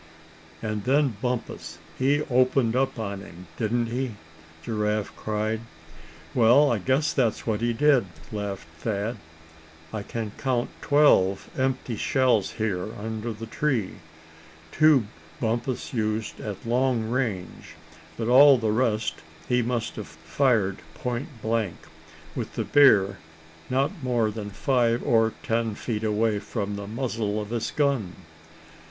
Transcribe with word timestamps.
"And 0.63 0.85
then 0.85 1.17
Bumpus, 1.21 1.77
he 1.99 2.23
opened 2.23 2.75
on 2.75 3.19
him, 3.19 3.45
didn't 3.55 3.85
he?" 3.85 4.15
Giraffe 4.63 5.15
cried. 5.15 5.59
"Well, 6.33 6.71
I 6.71 6.79
guess 6.79 7.13
that's 7.13 7.45
what 7.45 7.61
he 7.61 7.71
did," 7.71 8.05
laughed 8.31 8.65
Thad. 8.79 9.17
"I 9.93 10.01
can 10.01 10.31
count 10.39 10.71
twelve 10.81 11.51
empty 11.55 11.97
shells 11.97 12.53
here 12.53 12.87
under 12.97 13.31
the 13.31 13.45
tree. 13.45 13.97
Two 14.71 15.05
Bumpus 15.39 15.93
used 15.93 16.39
at 16.41 16.65
long 16.65 17.07
range, 17.07 17.75
but 18.17 18.27
all 18.27 18.57
the 18.57 18.71
rest 18.71 19.19
he 19.47 19.61
must 19.61 19.97
have 19.97 20.07
fired 20.07 20.77
point 20.95 21.27
blank, 21.43 21.75
with 22.35 22.55
the 22.55 22.65
bear 22.65 23.19
not 23.69 23.91
more 24.01 24.31
than 24.31 24.49
five 24.49 25.03
or 25.03 25.33
ten 25.43 25.75
feet 25.75 26.03
away 26.03 26.39
from 26.39 26.75
the 26.75 26.87
muzzle 26.87 27.39
of 27.39 27.51
his 27.51 27.69
gun." 27.69 28.13